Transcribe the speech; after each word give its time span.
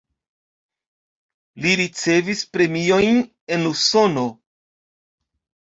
Li 1.65 1.73
ricevis 1.83 2.43
premiojn 2.57 3.21
en 3.59 3.71
Usono. 3.75 4.27